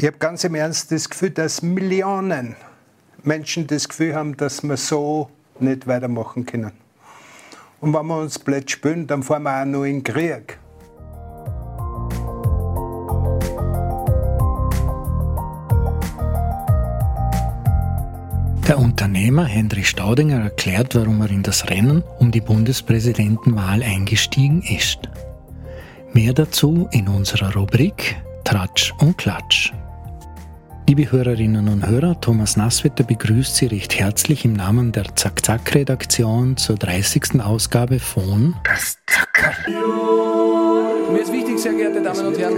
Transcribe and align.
Ich 0.00 0.06
habe 0.06 0.16
ganz 0.16 0.44
im 0.44 0.54
Ernst 0.54 0.90
das 0.92 1.10
Gefühl, 1.10 1.28
dass 1.28 1.60
Millionen 1.60 2.56
Menschen 3.22 3.66
das 3.66 3.86
Gefühl 3.86 4.14
haben, 4.14 4.34
dass 4.34 4.62
wir 4.62 4.78
so 4.78 5.28
nicht 5.58 5.86
weitermachen 5.86 6.46
können. 6.46 6.72
Und 7.82 7.92
wenn 7.92 8.06
wir 8.06 8.16
uns 8.16 8.38
blöd 8.38 8.70
spielen, 8.70 9.06
dann 9.06 9.22
fahren 9.22 9.42
wir 9.42 9.60
auch 9.60 9.66
noch 9.66 9.84
in 9.84 10.02
den 10.02 10.04
Krieg. 10.04 10.58
Der 18.66 18.78
Unternehmer 18.78 19.44
Henry 19.44 19.84
Staudinger 19.84 20.44
erklärt, 20.44 20.94
warum 20.94 21.20
er 21.20 21.30
in 21.30 21.42
das 21.42 21.68
Rennen 21.68 22.02
um 22.18 22.30
die 22.30 22.40
Bundespräsidentenwahl 22.40 23.82
eingestiegen 23.82 24.62
ist. 24.62 25.10
Mehr 26.14 26.32
dazu 26.32 26.88
in 26.90 27.06
unserer 27.06 27.54
Rubrik 27.54 28.16
Tratsch 28.44 28.94
und 28.98 29.18
Klatsch. 29.18 29.74
Liebe 30.90 31.12
Hörerinnen 31.12 31.68
und 31.68 31.86
Hörer, 31.86 32.20
Thomas 32.20 32.56
Nasswetter 32.56 33.04
begrüßt 33.04 33.54
Sie 33.54 33.66
recht 33.66 34.00
herzlich 34.00 34.44
im 34.44 34.54
Namen 34.54 34.90
der 34.90 35.14
Zack-Zack-Redaktion 35.14 36.56
zur 36.56 36.74
30. 36.74 37.40
Ausgabe 37.40 38.00
von 38.00 38.56
Das 38.64 38.96
Zackerl. 39.06 39.72
Mir 41.12 41.20
ist 41.20 41.32
wichtig, 41.32 41.60
sehr 41.60 41.74
geehrte 41.74 42.02
Damen 42.02 42.26
und 42.26 42.36
Herren. 42.36 42.56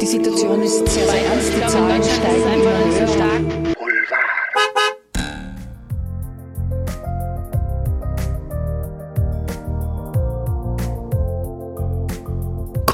Die 0.00 0.06
Situation 0.06 0.62
ist 0.62 0.78
sehr, 0.88 1.06
sehr 1.06 1.26
ernst. 1.26 1.52
Die 1.54 1.66
Zahlen 1.66 2.02
steigen 2.02 2.62
immer 2.62 3.58
höher. 3.58 3.63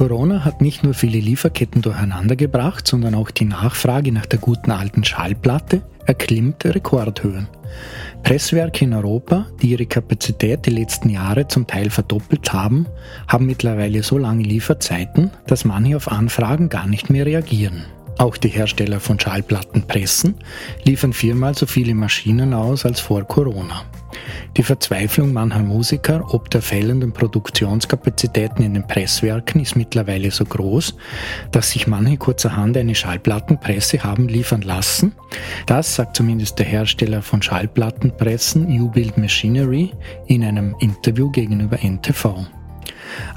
Corona 0.00 0.46
hat 0.46 0.62
nicht 0.62 0.82
nur 0.82 0.94
viele 0.94 1.18
Lieferketten 1.18 1.82
durcheinandergebracht, 1.82 2.88
sondern 2.88 3.14
auch 3.14 3.30
die 3.30 3.44
Nachfrage 3.44 4.12
nach 4.12 4.24
der 4.24 4.38
guten 4.38 4.70
alten 4.70 5.04
Schallplatte 5.04 5.82
erklimmt 6.06 6.64
Rekordhöhen. 6.64 7.48
Presswerke 8.22 8.86
in 8.86 8.94
Europa, 8.94 9.48
die 9.60 9.72
ihre 9.72 9.84
Kapazität 9.84 10.64
die 10.64 10.70
letzten 10.70 11.10
Jahre 11.10 11.48
zum 11.48 11.66
Teil 11.66 11.90
verdoppelt 11.90 12.50
haben, 12.54 12.86
haben 13.28 13.44
mittlerweile 13.44 14.02
so 14.02 14.16
lange 14.16 14.42
Lieferzeiten, 14.42 15.32
dass 15.46 15.66
manche 15.66 15.98
auf 15.98 16.10
Anfragen 16.10 16.70
gar 16.70 16.86
nicht 16.86 17.10
mehr 17.10 17.26
reagieren. 17.26 17.84
Auch 18.20 18.36
die 18.36 18.48
Hersteller 18.48 19.00
von 19.00 19.18
Schallplattenpressen 19.18 20.34
liefern 20.84 21.14
viermal 21.14 21.54
so 21.54 21.64
viele 21.64 21.94
Maschinen 21.94 22.52
aus 22.52 22.84
als 22.84 23.00
vor 23.00 23.24
Corona. 23.24 23.86
Die 24.58 24.62
Verzweiflung 24.62 25.32
mancher 25.32 25.60
Musiker 25.60 26.34
ob 26.34 26.50
der 26.50 26.60
fehlenden 26.60 27.14
Produktionskapazitäten 27.14 28.62
in 28.62 28.74
den 28.74 28.86
Presswerken 28.86 29.62
ist 29.62 29.74
mittlerweile 29.74 30.30
so 30.30 30.44
groß, 30.44 30.96
dass 31.50 31.70
sich 31.70 31.86
manche 31.86 32.18
kurzerhand 32.18 32.76
eine 32.76 32.94
Schallplattenpresse 32.94 34.04
haben 34.04 34.28
liefern 34.28 34.60
lassen. 34.60 35.12
Das 35.64 35.94
sagt 35.94 36.14
zumindest 36.14 36.58
der 36.58 36.66
Hersteller 36.66 37.22
von 37.22 37.40
Schallplattenpressen 37.40 38.66
U-Build 38.82 39.16
Machinery 39.16 39.92
in 40.26 40.44
einem 40.44 40.76
Interview 40.78 41.30
gegenüber 41.30 41.78
NTV. 41.82 42.46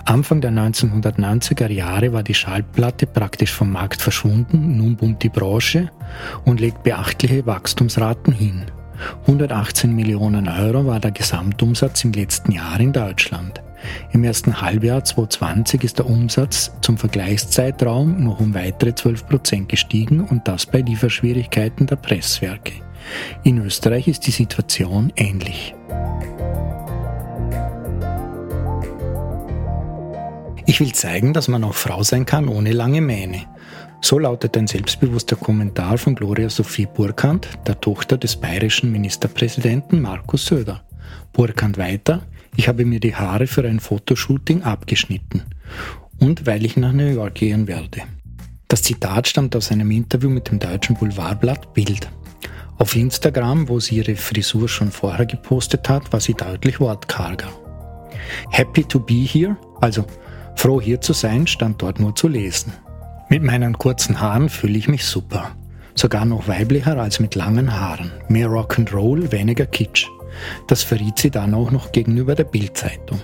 Anfang 0.06 0.42
der 0.42 0.52
1990er 0.52 1.72
Jahre 1.72 2.14
war 2.14 2.24
die 2.24 2.34
Schallplatte 2.34 3.08
praktisch 3.08 3.52
vom 3.52 3.72
Markt 3.72 4.02
verschwunden, 4.02 4.78
nun 4.78 4.96
boomt 4.96 5.24
die 5.24 5.30
Branche 5.30 5.90
und 6.46 6.60
legt 6.60 6.84
beachtliche 6.84 7.46
Wachstumsraten 7.46 8.34
hin. 8.34 8.66
118 9.22 9.94
Millionen 9.94 10.48
Euro 10.48 10.86
war 10.86 11.00
der 11.00 11.12
Gesamtumsatz 11.12 12.04
im 12.04 12.14
letzten 12.14 12.52
Jahr 12.52 12.80
in 12.80 12.94
Deutschland. 12.94 13.62
Im 14.12 14.24
ersten 14.24 14.62
Halbjahr 14.62 15.04
2020 15.04 15.84
ist 15.84 16.00
der 16.00 16.06
Umsatz 16.06 16.72
zum 16.82 16.98
Vergleichszeitraum 16.98 18.24
noch 18.24 18.40
um 18.40 18.54
weitere 18.54 18.96
12 18.96 19.28
Prozent 19.28 19.70
gestiegen 19.70 20.22
und 20.22 20.48
das 20.48 20.66
bei 20.66 20.80
Lieferschwierigkeiten 20.80 21.88
der 21.88 21.98
Presswerke. 21.98 22.74
In 23.44 23.58
Österreich 23.58 24.08
ist 24.08 24.26
die 24.28 24.32
Situation 24.32 25.12
ähnlich. 25.18 25.76
Ich 30.66 30.80
will 30.80 30.94
zeigen, 30.94 31.34
dass 31.34 31.48
man 31.48 31.64
auch 31.64 31.74
Frau 31.74 32.04
sein 32.04 32.26
kann 32.26 32.48
ohne 32.48 32.72
lange 32.72 33.02
Mähne. 33.02 33.42
So 34.02 34.20
lautet 34.20 34.58
ein 34.58 34.68
selbstbewusster 34.68 35.36
Kommentar 35.36 35.98
von 35.98 36.16
Gloria 36.16 36.50
Sophie 36.50 36.86
Burkhardt, 36.86 37.48
der 37.68 37.80
Tochter 37.80 38.18
des 38.18 38.36
bayerischen 38.36 38.92
Ministerpräsidenten 38.92 40.02
Markus 40.02 40.46
Söder. 40.46 40.84
Burkhardt 41.34 41.78
weiter, 41.78 42.22
ich 42.56 42.68
habe 42.68 42.86
mir 42.86 43.00
die 43.00 43.16
Haare 43.16 43.48
für 43.48 43.68
ein 43.68 43.80
Fotoshooting 43.80 44.64
abgeschnitten 44.64 45.44
und 46.20 46.46
weil 46.46 46.66
ich 46.66 46.78
nach 46.78 46.94
New 46.94 47.08
York 47.08 47.36
gehen 47.36 47.68
werde. 47.68 48.04
Das 48.68 48.84
Zitat 48.84 49.28
stammt 49.28 49.56
aus 49.56 49.72
einem 49.72 49.92
Interview 49.92 50.30
mit 50.30 50.50
dem 50.50 50.60
deutschen 50.60 50.96
Boulevardblatt 50.96 51.74
Bild. 51.74 52.10
Auf 52.78 52.96
Instagram, 52.96 53.70
wo 53.70 53.80
sie 53.80 53.98
ihre 53.98 54.16
Frisur 54.16 54.68
schon 54.68 54.92
vorher 54.92 55.26
gepostet 55.26 55.88
hat, 55.90 56.12
war 56.12 56.20
sie 56.20 56.34
deutlich 56.34 56.80
wortkarger. 56.80 57.50
Happy 58.50 58.84
to 58.84 59.00
be 59.00 59.14
here, 59.14 59.56
also 59.82 60.06
froh 60.56 60.82
hier 60.82 61.02
zu 61.02 61.14
sein, 61.14 61.48
stand 61.48 61.82
dort 61.82 62.00
nur 62.00 62.16
zu 62.16 62.28
lesen. 62.28 62.74
Mit 63.30 63.44
meinen 63.44 63.78
kurzen 63.78 64.20
Haaren 64.20 64.50
fühle 64.50 64.78
ich 64.78 64.88
mich 64.88 65.06
super. 65.06 65.52
Sogar 65.96 66.26
noch 66.26 66.48
weiblicher 66.48 66.98
als 66.98 67.20
mit 67.20 67.36
langen 67.36 67.80
Haaren. 67.80 68.12
Mehr 68.28 68.50
Rock'n'Roll, 68.50 69.32
weniger 69.32 69.66
Kitsch. 69.66 70.08
Das 70.68 70.84
verriet 70.84 71.20
sie 71.20 71.30
dann 71.30 71.54
auch 71.54 71.72
noch 71.72 71.92
gegenüber 71.92 72.36
der 72.36 72.46
Bildzeitung. 72.46 73.22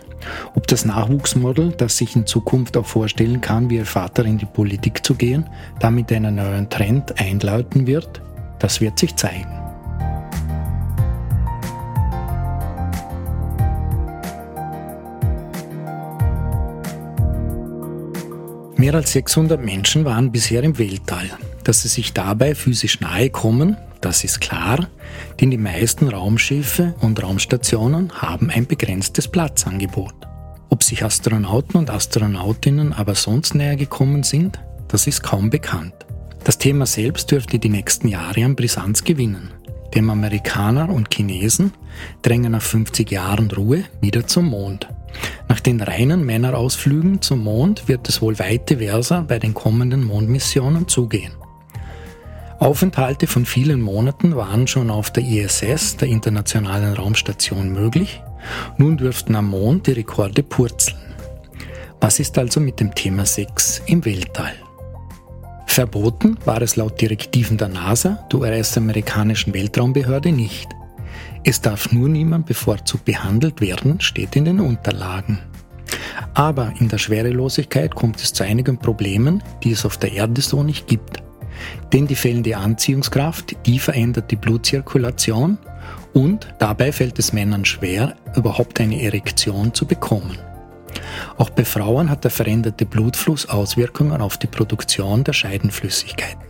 Ob 0.56 0.68
das 0.68 0.86
Nachwuchsmodel, 0.86 1.72
das 1.72 1.98
sich 1.98 2.16
in 2.16 2.26
Zukunft 2.26 2.78
auch 2.78 2.86
vorstellen 2.86 3.42
kann, 3.42 3.70
wie 3.70 3.78
ihr 3.78 3.86
Vater 3.86 4.26
in 4.26 4.38
die 4.38 4.46
Politik 4.46 5.06
zu 5.06 5.16
gehen, 5.16 5.46
damit 5.80 6.12
einen 6.12 6.36
neuen 6.36 6.70
Trend 6.70 7.20
einläuten 7.20 7.88
wird, 7.88 8.22
das 8.60 8.82
wird 8.82 9.00
sich 9.00 9.16
zeigen. 9.16 9.69
Mehr 18.80 18.96
als 18.96 19.12
600 19.12 19.62
Menschen 19.62 20.06
waren 20.06 20.32
bisher 20.32 20.64
im 20.64 20.80
Weltall. 20.80 21.30
Dass 21.66 21.82
sie 21.82 21.90
sich 21.90 22.14
dabei 22.14 22.56
physisch 22.56 23.02
nahe 23.02 23.30
kommen, 23.30 23.76
das 24.00 24.24
ist 24.24 24.40
klar, 24.40 24.88
denn 25.42 25.52
die 25.52 25.58
meisten 25.58 26.08
Raumschiffe 26.08 26.96
und 27.02 27.22
Raumstationen 27.22 28.10
haben 28.14 28.50
ein 28.50 28.66
begrenztes 28.68 29.28
Platzangebot. 29.28 30.14
Ob 30.70 30.82
sich 30.82 31.04
Astronauten 31.04 31.78
und 31.78 31.90
Astronautinnen 31.90 32.94
aber 32.94 33.16
sonst 33.16 33.54
näher 33.54 33.76
gekommen 33.76 34.24
sind, 34.24 34.62
das 34.88 35.08
ist 35.08 35.24
kaum 35.24 35.50
bekannt. 35.50 36.06
Das 36.46 36.58
Thema 36.58 36.86
selbst 36.86 37.32
dürfte 37.32 37.60
die 37.60 37.68
nächsten 37.68 38.08
Jahre 38.08 38.46
an 38.46 38.56
Brisanz 38.56 39.04
gewinnen. 39.04 39.52
Dem 39.96 40.10
Amerikaner 40.10 40.90
und 40.90 41.14
Chinesen 41.14 41.74
drängen 42.22 42.52
nach 42.52 42.62
50 42.62 43.10
Jahren 43.10 43.50
Ruhe 43.50 43.84
wieder 44.02 44.28
zum 44.28 44.46
Mond. 44.46 44.88
Nach 45.48 45.60
den 45.60 45.82
reinen 45.82 46.24
Männerausflügen 46.26 47.22
zum 47.22 47.40
Mond 47.40 47.88
wird 47.88 48.08
es 48.08 48.22
wohl 48.22 48.38
weite 48.38 48.78
versa 48.78 49.22
bei 49.22 49.40
den 49.40 49.54
kommenden 49.54 50.04
Mondmissionen 50.04 50.88
zugehen. 50.88 51.34
Aufenthalte 52.60 53.26
von 53.26 53.46
vielen 53.46 53.82
Monaten 53.82 54.36
waren 54.36 54.68
schon 54.68 54.92
auf 54.92 55.12
der 55.12 55.24
ISS, 55.24 55.98
der 55.98 56.10
Internationalen 56.10 56.94
Raumstation, 56.94 57.72
möglich. 57.72 58.22
Nun 58.78 58.98
dürften 58.98 59.36
am 59.36 59.48
Mond 59.48 59.88
die 59.88 59.94
Rekorde 59.94 60.44
purzeln. 60.44 60.98
Was 62.02 62.20
ist 62.20 62.38
also 62.38 62.60
mit 62.60 62.80
dem 62.80 62.94
Thema 62.94 63.26
Sex 63.26 63.82
im 63.86 64.04
Weltall? 64.06 64.54
Verboten 65.70 66.36
war 66.46 66.62
es 66.64 66.76
laut 66.76 67.00
Direktiven 67.00 67.58
der 67.58 67.70
NASA, 67.70 68.28
der 68.32 68.40
US-amerikanischen 68.40 69.54
Weltraumbehörde, 69.54 70.32
nicht. 70.32 70.68
Es 71.44 71.62
darf 71.62 71.92
nur 71.92 72.10
niemand 72.10 72.48
bevorzugt 72.48 73.06
behandelt 73.06 73.62
werden, 73.62 74.02
steht 74.02 74.36
in 74.36 74.46
den 74.46 74.60
Unterlagen. 74.60 75.40
Aber 76.34 76.74
in 76.80 76.90
der 76.90 76.98
Schwerelosigkeit 76.98 77.94
kommt 77.94 78.20
es 78.20 78.34
zu 78.34 78.44
einigen 78.44 78.80
Problemen, 78.80 79.44
die 79.64 79.72
es 79.72 79.86
auf 79.86 79.98
der 79.98 80.12
Erde 80.12 80.42
so 80.42 80.64
nicht 80.64 80.88
gibt. 80.88 81.22
Denn 81.94 82.08
die 82.08 82.16
fehlende 82.16 82.58
Anziehungskraft, 82.58 83.56
die 83.68 83.78
verändert 83.78 84.32
die 84.32 84.38
Blutzirkulation 84.38 85.60
und 86.14 86.48
dabei 86.58 86.92
fällt 86.92 87.20
es 87.20 87.32
Männern 87.32 87.64
schwer, 87.64 88.16
überhaupt 88.36 88.82
eine 88.82 89.02
Erektion 89.04 89.74
zu 89.74 89.86
bekommen. 89.86 90.38
Auch 91.38 91.50
bei 91.50 91.66
Frauen 91.66 92.10
hat 92.10 92.24
der 92.24 92.32
veränderte 92.32 92.86
Blutfluss 92.86 93.48
Auswirkungen 93.48 94.22
auf 94.22 94.38
die 94.38 94.48
Produktion 94.48 95.24
der 95.24 95.34
Scheidenflüssigkeiten. 95.34 96.50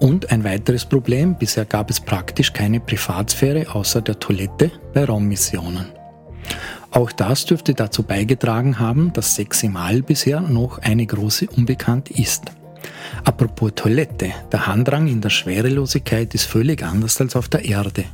Und 0.00 0.32
ein 0.32 0.44
weiteres 0.44 0.86
Problem, 0.86 1.36
bisher 1.36 1.66
gab 1.66 1.90
es 1.90 2.00
praktisch 2.00 2.52
keine 2.52 2.80
Privatsphäre 2.80 3.74
außer 3.74 4.00
der 4.00 4.18
Toilette 4.18 4.70
bei 4.94 5.04
Raummissionen. 5.04 5.86
Auch 6.90 7.12
das 7.12 7.44
dürfte 7.44 7.74
dazu 7.74 8.02
beigetragen 8.02 8.78
haben, 8.78 9.12
dass 9.12 9.34
Sex 9.36 9.62
im 9.62 9.76
All 9.76 10.02
bisher 10.02 10.40
noch 10.40 10.78
eine 10.78 11.06
große 11.06 11.48
Unbekannt 11.50 12.10
ist. 12.10 12.44
Apropos 13.24 13.72
Toilette, 13.74 14.32
der 14.50 14.66
Handrang 14.66 15.06
in 15.06 15.20
der 15.20 15.30
Schwerelosigkeit 15.30 16.34
ist 16.34 16.44
völlig 16.44 16.82
anders 16.82 17.20
als 17.20 17.36
auf 17.36 17.48
der 17.48 17.64
Erde. 17.64 18.04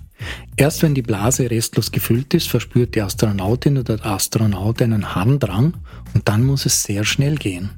Erst 0.57 0.83
wenn 0.83 0.95
die 0.95 1.03
Blase 1.03 1.51
restlos 1.51 1.93
gefüllt 1.93 2.33
ist, 2.35 2.49
verspürt 2.49 2.95
die 2.95 3.03
Astronautin 3.03 3.79
oder 3.79 3.99
der 3.99 4.07
Astronaut 4.07 4.81
einen 4.81 5.15
Handrang 5.15 5.75
und 6.15 6.29
dann 6.29 6.45
muss 6.45 6.67
es 6.67 6.83
sehr 6.83 7.05
schnell 7.05 7.37
gehen. 7.37 7.71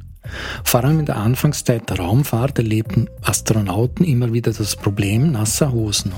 Vor 0.62 0.85
allem 0.85 1.00
in 1.00 1.06
der 1.06 1.17
Anfangszeit 1.17 1.88
der 1.90 1.99
Raumfahrt 1.99 2.58
erlebten 2.58 3.08
Astronauten 3.23 4.05
immer 4.05 4.32
wieder 4.32 4.52
das 4.52 4.76
Problem 4.76 5.32
nasser 5.32 5.73
Hosen. 5.73 6.12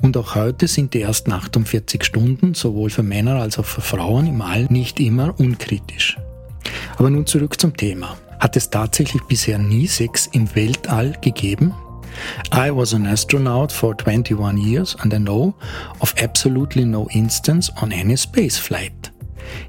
Und 0.00 0.16
auch 0.16 0.34
heute 0.34 0.68
sind 0.68 0.94
die 0.94 1.02
ersten 1.02 1.32
48 1.32 2.04
Stunden 2.04 2.54
sowohl 2.54 2.90
für 2.90 3.02
Männer 3.02 3.36
als 3.36 3.58
auch 3.58 3.64
für 3.64 3.80
Frauen 3.80 4.26
im 4.26 4.40
All 4.40 4.66
nicht 4.70 5.00
immer 5.00 5.38
unkritisch. 5.38 6.16
Aber 6.96 7.10
nun 7.10 7.26
zurück 7.26 7.60
zum 7.60 7.76
Thema. 7.76 8.16
Hat 8.38 8.56
es 8.56 8.70
tatsächlich 8.70 9.22
bisher 9.22 9.58
nie 9.58 9.88
Sex 9.88 10.28
im 10.32 10.54
Weltall 10.54 11.16
gegeben? 11.20 11.74
I 12.52 12.70
was 12.70 12.94
an 12.94 13.06
astronaut 13.06 13.72
for 13.72 13.96
21 13.96 14.58
years 14.58 14.96
and 15.00 15.12
I 15.12 15.18
know 15.18 15.54
of 16.00 16.14
absolutely 16.22 16.84
no 16.84 17.08
instance 17.10 17.72
on 17.82 17.92
any 17.92 18.16
space 18.16 18.58
flight. 18.58 19.12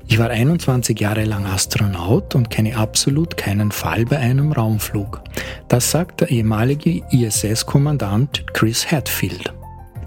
Ich 0.08 0.20
war 0.20 0.30
21 0.30 1.00
Jahre 1.00 1.24
lang 1.26 1.46
Astronaut 1.46 2.36
und 2.36 2.50
kenne 2.50 2.76
absolut 2.76 3.38
keinen 3.38 3.72
Fall 3.72 4.06
bei 4.06 4.18
einem 4.18 4.52
Raumflug. 4.52 5.22
Das 5.68 5.92
sagt 5.92 6.22
der 6.22 6.30
ehemalige 6.30 7.02
ISS-Kommandant 7.12 8.46
Chris 8.54 8.92
Hadfield. 8.92 9.54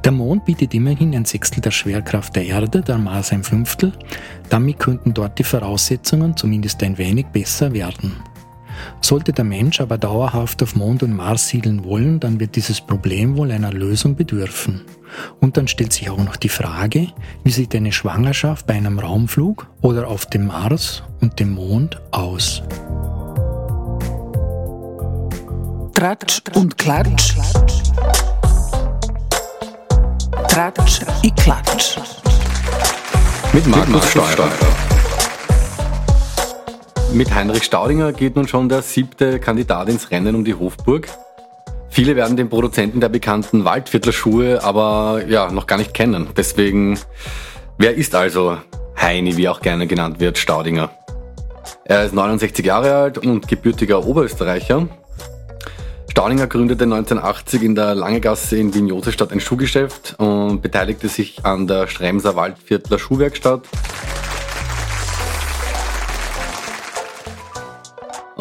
Der 0.05 0.12
Mond 0.12 0.44
bietet 0.44 0.75
immerhin 0.75 1.15
ein 1.15 1.25
Sechstel 1.25 1.61
der 1.61 1.71
Schwerkraft 1.71 2.35
der 2.35 2.44
Erde, 2.44 2.81
der 2.81 2.99
Mars 2.99 3.31
ein 3.33 3.44
Fünftel. 3.44 3.93
Damit 4.49 4.81
könnten 4.81 5.15
dort 5.15 5.39
die 5.39 5.44
Voraussetzungen 5.44 6.37
zumindest 6.37 6.83
ein 6.83 6.99
wenig 6.99 7.27
besser 7.27 7.73
werden. 7.73 8.17
Sollte 9.01 9.33
der 9.33 9.45
Mensch 9.45 9.81
aber 9.81 9.99
dauerhaft 9.99 10.63
auf 10.63 10.77
Mond 10.77 11.03
und 11.03 11.15
Mars 11.15 11.49
siedeln 11.49 11.85
wollen, 11.85 12.21
dann 12.21 12.41
wird 12.41 12.57
dieses 12.57 12.81
Problem 12.81 13.37
wohl 13.37 13.51
einer 13.51 13.73
Lösung 13.73 14.17
bedürfen. 14.17 14.83
Und 15.41 15.57
dann 15.57 15.69
stellt 15.69 15.93
sich 15.93 16.11
auch 16.11 16.23
noch 16.23 16.37
die 16.37 16.49
Frage, 16.49 17.09
wie 17.45 17.51
sieht 17.51 17.75
eine 17.75 17.93
Schwangerschaft 17.93 18.67
bei 18.67 18.75
einem 18.75 18.99
Raumflug 18.99 19.67
oder 19.81 20.09
auf 20.09 20.27
dem 20.27 20.47
Mars 20.47 21.03
und 21.21 21.39
dem 21.39 21.53
Mond 21.53 22.01
aus? 22.11 22.63
Tratsch 25.95 26.43
und 26.55 26.77
Klatsch. 26.79 27.35
Tratsch 30.49 31.01
i 31.23 31.31
Klatsch. 31.31 31.97
Mit 33.53 33.67
Markus 33.67 34.11
Steurer. 34.11 34.49
Mit 37.14 37.35
Heinrich 37.35 37.64
Staudinger 37.64 38.14
geht 38.14 38.37
nun 38.37 38.49
schon 38.49 38.70
der 38.70 38.81
siebte 38.81 39.38
Kandidat 39.38 39.91
ins 39.91 40.11
Rennen 40.11 40.35
um 40.35 40.47
die 40.47 40.55
Hofburg. 40.55 41.09
Viele 41.91 42.17
werden 42.17 42.38
den 42.38 42.49
Produzenten 42.49 43.00
der 43.00 43.11
bekannten 43.11 43.67
Waldviertler 43.67 44.64
aber 44.64 45.23
ja, 45.29 45.53
noch 45.53 45.67
gar 45.67 45.76
nicht 45.76 45.93
kennen. 45.93 46.29
Deswegen, 46.35 46.99
wer 47.76 47.94
ist 47.94 48.14
also 48.14 48.56
Heini, 48.99 49.37
wie 49.37 49.47
auch 49.50 49.61
gerne 49.61 49.87
genannt 49.87 50.20
wird, 50.20 50.38
Staudinger? 50.38 50.91
Er 51.85 52.05
ist 52.05 52.14
69 52.14 52.64
Jahre 52.64 52.94
alt 52.94 53.19
und 53.19 53.47
gebürtiger 53.47 54.06
Oberösterreicher. 54.06 54.88
Staudinger 56.11 56.47
gründete 56.47 56.85
1980 56.85 57.62
in 57.62 57.75
der 57.75 57.94
Langegasse 57.94 58.56
in 58.56 58.75
Wien-Josefstadt 58.75 59.32
ein 59.32 59.41
Schuhgeschäft 59.41 60.15
und 60.19 60.62
beteiligte 60.62 61.08
sich 61.08 61.44
an 61.44 61.67
der 61.67 61.88
Stremser 61.88 62.37
Waldviertler 62.37 62.99
Schuhwerkstatt 62.99 63.69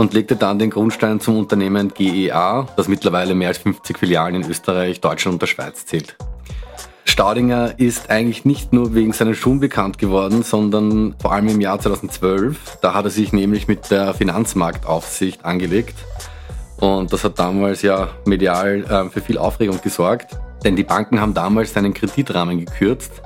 und 0.01 0.15
legte 0.15 0.35
dann 0.35 0.57
den 0.57 0.71
Grundstein 0.71 1.19
zum 1.19 1.37
Unternehmen 1.37 1.93
GEA, 1.93 2.67
das 2.75 2.87
mittlerweile 2.87 3.35
mehr 3.35 3.49
als 3.49 3.59
50 3.59 3.99
Filialen 3.99 4.33
in 4.41 4.49
Österreich, 4.49 4.99
Deutschland 4.99 5.35
und 5.35 5.41
der 5.43 5.47
Schweiz 5.47 5.85
zählt. 5.85 6.15
Staudinger 7.05 7.77
ist 7.77 8.09
eigentlich 8.09 8.43
nicht 8.43 8.73
nur 8.73 8.95
wegen 8.95 9.13
seinen 9.13 9.35
Schuhen 9.35 9.59
bekannt 9.59 9.99
geworden, 9.99 10.41
sondern 10.41 11.13
vor 11.21 11.33
allem 11.33 11.49
im 11.49 11.61
Jahr 11.61 11.79
2012. 11.79 12.79
Da 12.81 12.95
hat 12.95 13.05
er 13.05 13.11
sich 13.11 13.31
nämlich 13.31 13.67
mit 13.67 13.91
der 13.91 14.15
Finanzmarktaufsicht 14.15 15.45
angelegt 15.45 15.97
und 16.77 17.13
das 17.13 17.23
hat 17.23 17.37
damals 17.37 17.83
ja 17.83 18.09
medial 18.25 18.83
äh, 18.89 19.07
für 19.11 19.21
viel 19.21 19.37
Aufregung 19.37 19.81
gesorgt, 19.83 20.35
denn 20.63 20.75
die 20.75 20.83
Banken 20.83 21.21
haben 21.21 21.35
damals 21.35 21.73
seinen 21.73 21.93
Kreditrahmen 21.93 22.65
gekürzt. 22.65 23.21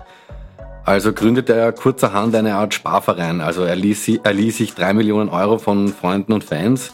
Also 0.86 1.14
gründete 1.14 1.54
er 1.54 1.72
kurzerhand 1.72 2.36
eine 2.36 2.54
Art 2.56 2.76
Sparverein. 2.76 3.42
Also 3.42 3.64
er 3.64 3.76
ließ, 3.76 4.08
er 4.24 4.34
ließ 4.34 4.58
sich 4.58 4.76
drei 4.76 4.94
Millionen 4.94 5.30
Euro 5.30 5.58
von 5.58 5.88
Freunden 5.88 6.32
und 6.32 6.44
Fans 6.44 6.92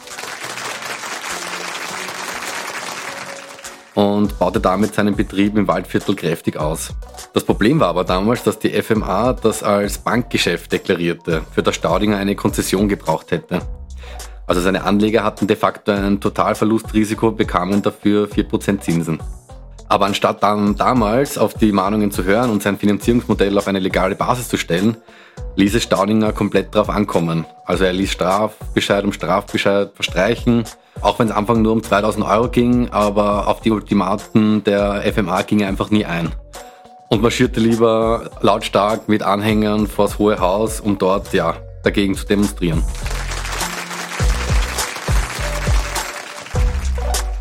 und 3.94 4.38
baute 4.38 4.60
damit 4.60 4.94
seinen 4.94 5.14
Betrieb 5.14 5.58
im 5.58 5.68
Waldviertel 5.68 6.16
kräftig 6.16 6.56
aus. 6.56 6.94
Das 7.34 7.44
Problem 7.44 7.80
war 7.80 7.88
aber 7.88 8.04
damals, 8.04 8.42
dass 8.42 8.58
die 8.58 8.70
FMA 8.70 9.34
das 9.34 9.62
als 9.62 9.98
Bankgeschäft 9.98 10.72
deklarierte, 10.72 11.42
für 11.52 11.62
das 11.62 11.74
Staudinger 11.74 12.16
eine 12.16 12.34
Konzession 12.34 12.88
gebraucht 12.88 13.30
hätte. 13.30 13.60
Also 14.46 14.62
seine 14.62 14.84
Anleger 14.84 15.22
hatten 15.22 15.46
de 15.46 15.56
facto 15.56 15.92
ein 15.92 16.20
Totalverlustrisiko, 16.20 17.32
bekamen 17.32 17.82
dafür 17.82 18.26
4% 18.26 18.80
Zinsen. 18.80 19.20
Aber 19.92 20.06
anstatt 20.06 20.42
dann 20.42 20.74
damals 20.74 21.36
auf 21.36 21.52
die 21.52 21.70
Mahnungen 21.70 22.10
zu 22.10 22.24
hören 22.24 22.48
und 22.48 22.62
sein 22.62 22.78
Finanzierungsmodell 22.78 23.58
auf 23.58 23.68
eine 23.68 23.78
legale 23.78 24.14
Basis 24.14 24.48
zu 24.48 24.56
stellen, 24.56 24.96
ließ 25.56 25.74
es 25.74 25.82
Staudinger 25.82 26.32
komplett 26.32 26.74
darauf 26.74 26.88
ankommen. 26.88 27.44
Also 27.66 27.84
er 27.84 27.92
ließ 27.92 28.10
Strafbescheid 28.10 29.04
um 29.04 29.12
Strafbescheid 29.12 29.90
verstreichen, 29.94 30.64
auch 31.02 31.18
wenn 31.18 31.26
es 31.26 31.34
Anfang 31.34 31.60
nur 31.60 31.72
um 31.74 31.82
2000 31.82 32.24
Euro 32.24 32.48
ging, 32.48 32.88
aber 32.88 33.48
auf 33.48 33.60
die 33.60 33.70
Ultimaten 33.70 34.64
der 34.64 35.02
FMA 35.12 35.42
ging 35.42 35.60
er 35.60 35.68
einfach 35.68 35.90
nie 35.90 36.06
ein. 36.06 36.32
Und 37.10 37.20
marschierte 37.20 37.60
lieber 37.60 38.30
lautstark 38.40 39.10
mit 39.10 39.22
Anhängern 39.22 39.88
vors 39.88 40.18
Hohe 40.18 40.40
Haus, 40.40 40.80
um 40.80 40.96
dort 40.96 41.34
ja 41.34 41.56
dagegen 41.84 42.14
zu 42.14 42.24
demonstrieren. 42.24 42.82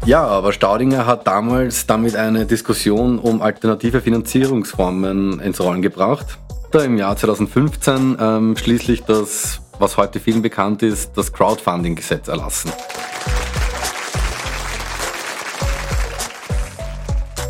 Ja, 0.04 0.26
aber 0.26 0.52
Staudinger 0.52 1.06
hat 1.06 1.28
damals 1.28 1.86
damit 1.86 2.16
eine 2.16 2.48
Diskussion 2.48 3.20
um 3.20 3.40
alternative 3.44 4.02
Finanzierungsformen 4.02 5.40
ins 5.40 5.62
Rollen 5.62 5.84
gebracht. 5.84 6.40
Da 6.72 6.84
Im 6.84 6.98
Jahr 6.98 7.16
2015 7.16 8.18
ähm, 8.20 8.58
schließlich 8.58 9.04
das, 9.04 9.62
was 9.78 9.98
heute 9.98 10.20
vielen 10.20 10.42
bekannt 10.42 10.82
ist, 10.82 11.16
das 11.16 11.32
Crowdfunding-Gesetz 11.32 12.30
erlassen. 12.30 12.72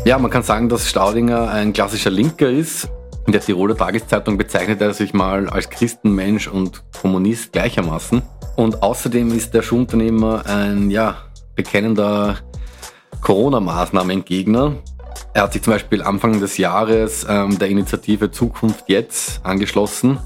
Ja, 0.04 0.18
man 0.18 0.30
kann 0.30 0.42
sagen, 0.42 0.68
dass 0.68 0.90
Staudinger 0.90 1.50
ein 1.50 1.72
klassischer 1.72 2.10
Linker 2.10 2.50
ist. 2.50 2.86
In 3.26 3.32
der 3.32 3.40
Tiroler 3.40 3.76
Tageszeitung 3.76 4.36
bezeichnet 4.36 4.82
er 4.82 4.92
sich 4.92 5.14
mal 5.14 5.48
als 5.48 5.70
Christenmensch 5.70 6.48
und 6.48 6.82
Kommunist 7.00 7.52
gleichermaßen. 7.52 8.20
Und 8.56 8.82
außerdem 8.82 9.34
ist 9.34 9.54
der 9.54 9.62
Schuhunternehmer 9.62 10.44
ein, 10.44 10.90
ja, 10.90 11.16
bekennender 11.54 12.38
Corona-Maßnahmengegner. 13.20 14.76
Er 15.34 15.42
hat 15.42 15.52
sich 15.52 15.62
zum 15.62 15.72
Beispiel 15.72 16.02
Anfang 16.02 16.40
des 16.40 16.58
Jahres 16.58 17.26
ähm, 17.28 17.58
der 17.58 17.68
Initiative 17.68 18.30
Zukunft 18.30 18.84
jetzt 18.88 19.40
angeschlossen. 19.44 20.18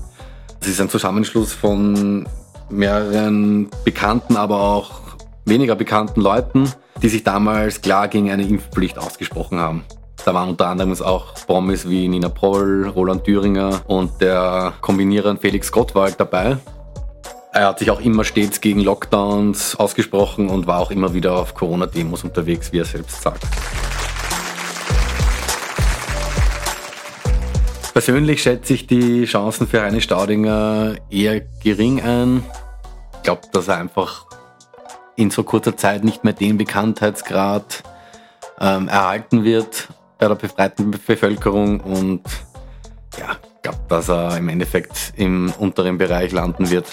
Das 0.60 0.68
ist 0.68 0.80
ein 0.80 0.88
Zusammenschluss 0.88 1.52
von 1.52 2.26
mehreren 2.70 3.68
bekannten, 3.84 4.36
aber 4.36 4.60
auch 4.60 5.00
weniger 5.44 5.76
bekannten 5.76 6.20
Leuten, 6.20 6.70
die 7.02 7.08
sich 7.08 7.22
damals 7.22 7.80
klar 7.80 8.08
gegen 8.08 8.30
eine 8.30 8.46
Impfpflicht 8.46 8.98
ausgesprochen 8.98 9.58
haben. 9.58 9.84
Da 10.24 10.34
waren 10.34 10.48
unter 10.48 10.66
anderem 10.66 10.92
auch 11.02 11.34
Promis 11.46 11.88
wie 11.88 12.08
Nina 12.08 12.28
Proll, 12.28 12.88
Roland 12.88 13.22
Thüringer 13.22 13.82
und 13.86 14.20
der 14.20 14.72
Kombinierer 14.80 15.36
Felix 15.36 15.70
Gottwald 15.70 16.18
dabei. 16.18 16.56
Er 17.56 17.68
hat 17.68 17.78
sich 17.78 17.90
auch 17.90 18.00
immer 18.02 18.22
stets 18.22 18.60
gegen 18.60 18.80
Lockdowns 18.80 19.76
ausgesprochen 19.76 20.50
und 20.50 20.66
war 20.66 20.78
auch 20.78 20.90
immer 20.90 21.14
wieder 21.14 21.36
auf 21.36 21.54
Corona-Demos 21.54 22.22
unterwegs, 22.22 22.70
wie 22.70 22.80
er 22.80 22.84
selbst 22.84 23.22
sagt. 23.22 23.42
Persönlich 27.94 28.42
schätze 28.42 28.74
ich 28.74 28.86
die 28.86 29.24
Chancen 29.24 29.66
für 29.66 29.80
Heine 29.80 30.02
Staudinger 30.02 30.96
eher 31.08 31.40
gering 31.64 32.02
ein. 32.02 32.44
Ich 33.14 33.22
glaube, 33.22 33.40
dass 33.54 33.68
er 33.68 33.78
einfach 33.78 34.26
in 35.16 35.30
so 35.30 35.42
kurzer 35.42 35.78
Zeit 35.78 36.04
nicht 36.04 36.24
mehr 36.24 36.34
den 36.34 36.58
Bekanntheitsgrad 36.58 37.84
ähm, 38.60 38.88
erhalten 38.88 39.44
wird 39.44 39.88
bei 40.18 40.28
der 40.28 40.34
befreiten 40.34 40.90
Bevölkerung 40.90 41.80
und 41.80 42.20
ja, 43.18 43.38
ich 43.54 43.62
glaube, 43.62 43.80
dass 43.88 44.10
er 44.10 44.36
im 44.36 44.50
Endeffekt 44.50 45.14
im 45.16 45.54
unteren 45.58 45.96
Bereich 45.96 46.32
landen 46.32 46.68
wird. 46.68 46.84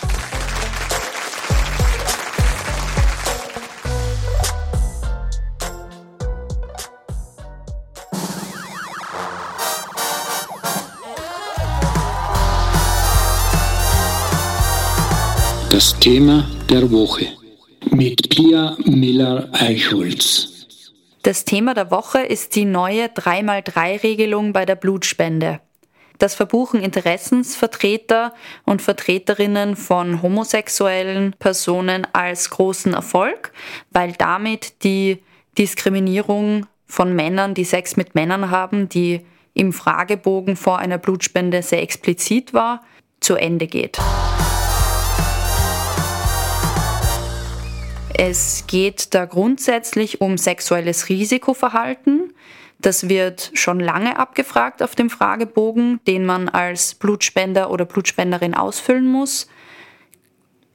Thema 16.03 16.45
der 16.69 16.91
Woche 16.91 17.27
mit 17.89 18.27
Pia 18.27 18.75
Miller-Eichholz. 18.83 20.67
Das 21.21 21.45
Thema 21.45 21.73
der 21.73 21.91
Woche 21.91 22.19
ist 22.19 22.57
die 22.57 22.65
neue 22.65 23.05
3x3-Regelung 23.05 24.51
bei 24.51 24.65
der 24.65 24.75
Blutspende. 24.75 25.61
Das 26.17 26.35
verbuchen 26.35 26.81
Interessensvertreter 26.81 28.33
und 28.65 28.81
Vertreterinnen 28.81 29.77
von 29.77 30.21
homosexuellen 30.21 31.35
Personen 31.39 32.05
als 32.11 32.49
großen 32.49 32.93
Erfolg, 32.93 33.53
weil 33.91 34.11
damit 34.11 34.83
die 34.83 35.23
Diskriminierung 35.57 36.65
von 36.85 37.15
Männern, 37.15 37.53
die 37.53 37.63
Sex 37.63 37.95
mit 37.95 38.13
Männern 38.13 38.49
haben, 38.51 38.89
die 38.89 39.21
im 39.53 39.71
Fragebogen 39.71 40.57
vor 40.57 40.79
einer 40.79 40.97
Blutspende 40.97 41.63
sehr 41.63 41.81
explizit 41.81 42.53
war, 42.53 42.83
zu 43.21 43.35
Ende 43.35 43.67
geht. 43.67 43.99
Es 48.15 48.65
geht 48.67 49.13
da 49.15 49.25
grundsätzlich 49.25 50.21
um 50.21 50.37
sexuelles 50.37 51.09
Risikoverhalten. 51.09 52.33
Das 52.79 53.09
wird 53.09 53.51
schon 53.53 53.79
lange 53.79 54.19
abgefragt 54.19 54.83
auf 54.83 54.93
dem 54.93 55.09
Fragebogen, 55.09 55.99
den 56.05 56.25
man 56.25 56.49
als 56.49 56.95
Blutspender 56.95 57.71
oder 57.71 57.85
Blutspenderin 57.85 58.53
ausfüllen 58.53 59.07
muss. 59.07 59.47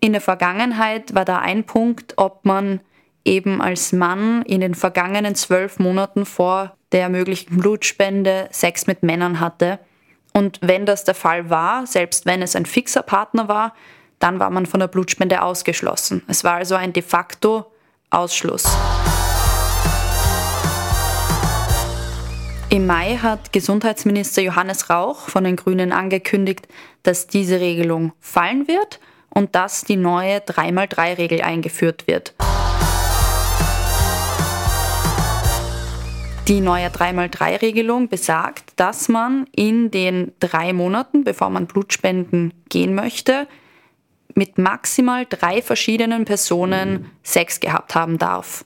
In 0.01 0.13
der 0.13 0.21
Vergangenheit 0.21 1.15
war 1.15 1.25
da 1.25 1.39
ein 1.39 1.65
Punkt, 1.65 2.15
ob 2.17 2.45
man 2.45 2.81
eben 3.25 3.61
als 3.61 3.93
Mann 3.93 4.43
in 4.43 4.61
den 4.61 4.75
vergangenen 4.75 5.35
zwölf 5.35 5.79
Monaten 5.79 6.25
vor 6.25 6.77
der 6.93 7.09
möglichen 7.09 7.59
Blutspende 7.59 8.49
Sex 8.51 8.87
mit 8.87 9.03
Männern 9.03 9.39
hatte. 9.39 9.79
Und 10.33 10.59
wenn 10.63 10.87
das 10.87 11.05
der 11.05 11.15
Fall 11.15 11.51
war, 11.51 11.87
selbst 11.87 12.27
wenn 12.27 12.43
es 12.43 12.57
ein 12.57 12.65
fixer 12.67 13.03
Partner 13.03 13.49
war, 13.49 13.75
dann 14.19 14.39
war 14.41 14.51
man 14.51 14.67
von 14.67 14.81
der 14.81 14.89
Blutspende 14.89 15.43
ausgeschlossen. 15.43 16.23
Es 16.27 16.45
war 16.45 16.55
also 16.55 16.75
ein 16.75 16.93
de 16.93 17.03
facto 17.03 17.71
Ausschluss. 18.11 18.65
Im 22.71 22.87
Mai 22.87 23.17
hat 23.17 23.53
Gesundheitsminister 23.53 24.43
Johannes 24.43 24.91
Rauch 24.91 25.29
von 25.29 25.45
den 25.45 25.57
Grünen 25.57 25.91
angekündigt, 25.91 26.69
dass 27.03 27.27
diese 27.27 27.61
Regelung 27.61 28.13
fallen 28.21 28.69
wird 28.69 29.01
und 29.31 29.55
dass 29.55 29.85
die 29.85 29.97
neue 29.97 30.39
3x3-Regel 30.39 31.41
eingeführt 31.41 32.07
wird. 32.07 32.35
Die 36.47 36.61
neue 36.61 36.89
3x3-Regelung 36.89 38.09
besagt, 38.09 38.73
dass 38.77 39.09
man 39.09 39.47
in 39.55 39.91
den 39.91 40.33
drei 40.41 40.73
Monaten, 40.73 41.25
bevor 41.25 41.51
man 41.51 41.67
Blutspenden 41.67 42.53
gehen 42.69 42.95
möchte, 42.95 43.47
mit 44.39 44.57
maximal 44.57 45.27
drei 45.29 45.61
verschiedenen 45.61 46.25
Personen 46.25 47.11
Sex 47.25 47.59
gehabt 47.59 47.97
haben 47.97 48.19
darf. 48.19 48.65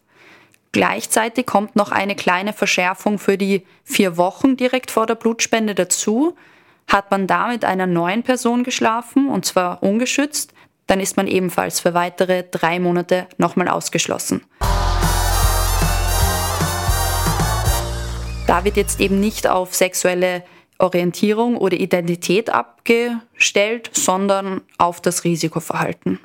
Gleichzeitig 0.71 1.47
kommt 1.47 1.77
noch 1.77 1.91
eine 1.91 2.15
kleine 2.15 2.53
Verschärfung 2.53 3.19
für 3.19 3.39
die 3.39 3.67
vier 3.83 4.19
Wochen 4.19 4.57
direkt 4.57 4.91
vor 4.91 5.07
der 5.07 5.15
Blutspende 5.15 5.75
dazu. 5.75 6.37
Hat 6.89 7.11
man 7.11 7.27
da 7.27 7.49
mit 7.49 7.65
einer 7.65 7.87
neuen 7.87 8.23
Person 8.23 8.65
geschlafen, 8.65 9.29
und 9.29 9.47
zwar 9.47 9.83
ungeschützt, 9.83 10.53
dann 10.87 11.01
ist 11.01 11.17
man 11.17 11.27
ebenfalls 11.27 11.81
für 11.81 11.95
weitere 11.95 12.45
drei 12.51 12.79
Monate 12.79 13.27
nochmal 13.39 13.69
ausgeschlossen. 13.69 14.43
Da 18.47 18.65
wird 18.65 18.77
jetzt 18.77 19.01
eben 19.01 19.21
nicht 19.21 19.47
auf 19.47 19.75
sexuelle 19.75 20.43
Orientierung 20.83 21.57
oder 21.57 21.77
Identität 21.77 22.51
abgestellt, 22.51 23.91
sondern 23.93 24.61
auf 24.79 25.01
das 25.01 25.25
Risikoverhalten. 25.25 26.19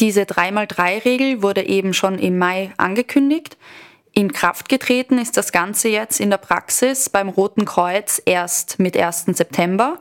Diese 0.00 0.22
3x3-Regel 0.22 1.42
wurde 1.42 1.66
eben 1.66 1.94
schon 1.94 2.18
im 2.18 2.38
Mai 2.38 2.72
angekündigt. 2.76 3.56
In 4.12 4.32
Kraft 4.32 4.68
getreten 4.68 5.18
ist 5.18 5.36
das 5.36 5.52
Ganze 5.52 5.88
jetzt 5.88 6.20
in 6.20 6.30
der 6.30 6.36
Praxis 6.36 7.08
beim 7.08 7.28
Roten 7.28 7.64
Kreuz 7.64 8.20
erst 8.24 8.78
mit 8.78 8.96
1. 8.96 9.26
September. 9.32 9.98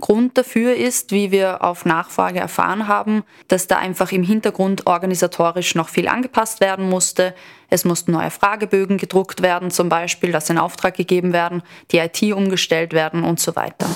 Grund 0.00 0.38
dafür 0.38 0.74
ist, 0.74 1.12
wie 1.12 1.30
wir 1.30 1.62
auf 1.62 1.84
Nachfrage 1.84 2.38
erfahren 2.38 2.88
haben, 2.88 3.24
dass 3.48 3.66
da 3.66 3.78
einfach 3.78 4.12
im 4.12 4.22
Hintergrund 4.22 4.86
organisatorisch 4.86 5.74
noch 5.74 5.88
viel 5.88 6.08
angepasst 6.08 6.60
werden 6.60 6.88
musste. 6.88 7.34
Es 7.70 7.84
mussten 7.84 8.12
neue 8.12 8.30
Fragebögen 8.30 8.98
gedruckt 8.98 9.42
werden, 9.42 9.70
zum 9.70 9.88
Beispiel, 9.88 10.32
dass 10.32 10.50
in 10.50 10.58
Auftrag 10.58 10.94
gegeben 10.94 11.32
werden, 11.32 11.62
die 11.90 11.98
IT 11.98 12.22
umgestellt 12.32 12.92
werden 12.92 13.24
und 13.24 13.40
so 13.40 13.56
weiter. 13.56 13.86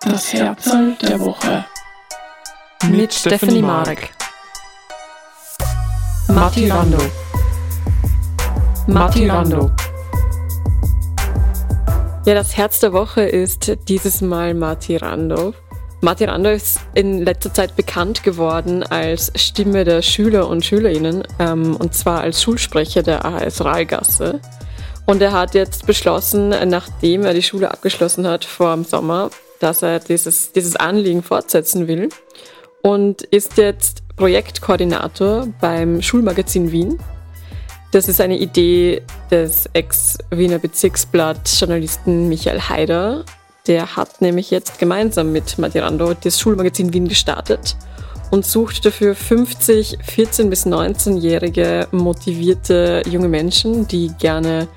Das 0.00 0.32
Herzl 0.32 0.96
der 1.02 1.20
Woche. 1.20 1.64
Mit 2.88 3.14
Stephanie 3.14 3.62
Marek. 3.62 4.10
Matti 6.30 6.68
Rando. 6.68 6.98
Matti 8.86 9.28
Rando. 9.28 9.70
Ja, 12.24 12.34
das 12.34 12.56
Herz 12.56 12.78
der 12.78 12.92
Woche 12.92 13.22
ist 13.22 13.76
dieses 13.88 14.20
Mal 14.20 14.54
Matti 14.54 14.96
Rando. 14.96 15.54
Matti 16.00 16.24
Rando 16.24 16.50
ist 16.50 16.78
in 16.94 17.24
letzter 17.24 17.52
Zeit 17.52 17.74
bekannt 17.74 18.22
geworden 18.22 18.84
als 18.84 19.32
Stimme 19.34 19.84
der 19.84 20.02
Schüler 20.02 20.48
und 20.48 20.64
Schülerinnen 20.64 21.24
ähm, 21.40 21.74
und 21.76 21.94
zwar 21.94 22.20
als 22.20 22.42
Schulsprecher 22.42 23.02
der 23.02 23.24
AHS 23.24 23.64
Rahlgasse. 23.64 24.40
Und 25.06 25.20
er 25.22 25.32
hat 25.32 25.54
jetzt 25.54 25.86
beschlossen, 25.86 26.50
nachdem 26.68 27.24
er 27.24 27.34
die 27.34 27.42
Schule 27.42 27.70
abgeschlossen 27.70 28.26
hat 28.28 28.44
vor 28.44 28.72
dem 28.72 28.84
Sommer, 28.84 29.30
dass 29.58 29.82
er 29.82 29.98
dieses, 29.98 30.52
dieses 30.52 30.76
Anliegen 30.76 31.24
fortsetzen 31.24 31.88
will 31.88 32.08
und 32.82 33.22
ist 33.22 33.56
jetzt 33.56 34.04
Projektkoordinator 34.20 35.48
beim 35.62 36.02
Schulmagazin 36.02 36.70
Wien. 36.70 36.98
Das 37.90 38.06
ist 38.06 38.20
eine 38.20 38.36
Idee 38.36 39.00
des 39.30 39.64
Ex-Wiener 39.72 40.58
Bezirksblatt-Journalisten 40.58 42.28
Michael 42.28 42.60
Haider. 42.60 43.24
Der 43.66 43.96
hat 43.96 44.20
nämlich 44.20 44.50
jetzt 44.50 44.78
gemeinsam 44.78 45.32
mit 45.32 45.58
Madirando 45.58 46.12
das 46.12 46.38
Schulmagazin 46.38 46.92
Wien 46.92 47.08
gestartet 47.08 47.76
und 48.30 48.44
sucht 48.44 48.84
dafür 48.84 49.14
50 49.14 49.96
14- 50.00 50.50
bis 50.50 50.66
19-jährige 50.66 51.88
motivierte 51.90 53.02
junge 53.08 53.28
Menschen, 53.28 53.88
die 53.88 54.12
gerne 54.18 54.68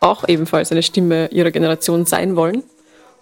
auch 0.00 0.26
ebenfalls 0.28 0.72
eine 0.72 0.82
Stimme 0.82 1.26
ihrer 1.26 1.50
Generation 1.50 2.06
sein 2.06 2.36
wollen. 2.36 2.62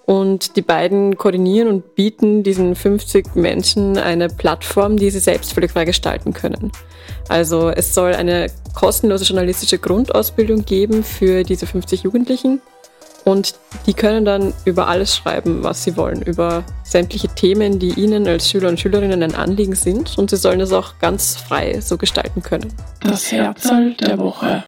Und 0.06 0.56
die 0.56 0.62
beiden 0.62 1.16
koordinieren 1.16 1.68
und 1.68 1.94
bieten 1.94 2.42
diesen 2.42 2.75
50 2.75 3.34
Menschen 3.37 3.96
eine 3.96 4.28
Plattform, 4.28 4.96
die 4.99 5.11
sie 5.11 5.18
selbst 5.18 5.54
völlig 5.54 5.70
frei 5.70 5.87
gestalten 5.87 6.34
können. 6.34 6.73
Also 7.28 7.70
es 7.70 7.94
soll 7.94 8.14
eine 8.14 8.49
kostenlose 8.75 9.25
journalistische 9.25 9.78
Grundausbildung 9.78 10.64
geben 10.64 11.04
für 11.04 11.42
diese 11.42 11.66
50 11.66 12.02
Jugendlichen. 12.02 12.61
Und 13.25 13.54
die 13.87 13.94
können 13.94 14.26
dann 14.26 14.52
über 14.66 14.88
alles 14.88 15.16
schreiben, 15.16 15.62
was 15.62 15.82
sie 15.82 15.96
wollen, 15.96 16.20
über 16.20 16.62
sämtliche 16.82 17.28
Themen, 17.28 17.78
die 17.78 17.99
ihnen 17.99 18.28
als 18.28 18.50
Schüler 18.50 18.68
und 18.68 18.78
Schülerinnen 18.78 19.23
ein 19.23 19.34
Anliegen 19.34 19.75
sind. 19.75 20.18
Und 20.18 20.28
sie 20.28 20.37
sollen 20.37 20.61
es 20.61 20.73
auch 20.73 20.99
ganz 20.99 21.37
frei 21.37 21.80
so 21.80 21.96
gestalten 21.96 22.42
können. 22.42 22.70
Das 23.00 23.32
Herzl 23.32 23.94
der 23.94 24.18
Woche. 24.18 24.64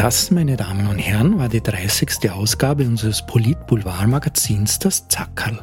Das, 0.00 0.30
meine 0.30 0.56
Damen 0.56 0.86
und 0.86 0.98
Herren, 0.98 1.38
war 1.38 1.50
die 1.50 1.60
30. 1.60 2.30
Ausgabe 2.30 2.84
unseres 2.84 3.20
Polit-Boulevard-Magazins 3.26 4.78
Das 4.78 5.06
Zackerl. 5.08 5.58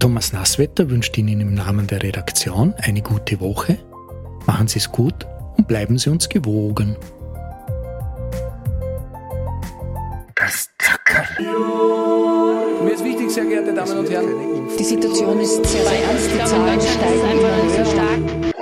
Thomas 0.00 0.32
Nasswetter 0.32 0.90
wünscht 0.90 1.16
Ihnen 1.16 1.40
im 1.40 1.54
Namen 1.54 1.86
der 1.86 2.02
Redaktion 2.02 2.74
eine 2.78 3.02
gute 3.02 3.38
Woche. 3.38 3.78
Machen 4.46 4.66
Sie 4.66 4.80
es 4.80 4.90
gut 4.90 5.28
und 5.56 5.68
bleiben 5.68 5.96
Sie 5.96 6.10
uns 6.10 6.28
gewogen. 6.28 6.96
Das 10.34 10.70
Zackerl. 10.80 11.28
Mir 12.82 12.94
ist 12.94 13.04
wichtig, 13.04 13.30
sehr 13.30 13.44
geehrte 13.44 13.72
Damen 13.72 13.96
und 13.96 14.10
Herren. 14.10 14.26
Die 14.76 14.82
Situation 14.82 15.38
ist 15.38 15.64
sehr 15.64 15.82
ernst, 15.82 16.30
die 16.34 16.44
Zahlen 16.44 16.80
steigen. 16.80 18.57